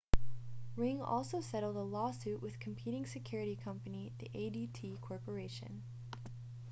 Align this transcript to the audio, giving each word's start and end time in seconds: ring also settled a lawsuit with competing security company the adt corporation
ring 0.75 0.99
also 0.99 1.39
settled 1.41 1.75
a 1.75 1.81
lawsuit 1.83 2.41
with 2.41 2.59
competing 2.59 3.05
security 3.05 3.55
company 3.55 4.11
the 4.17 4.29
adt 4.33 4.99
corporation 4.99 5.83